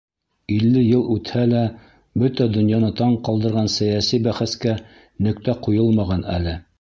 [0.53, 1.59] Илле йыл үтһә лә,
[2.23, 4.75] бөтә донъяны таң ҡалдырған сәйәси бәхәскә
[5.27, 6.61] нөктә ҡуйылмаған әле.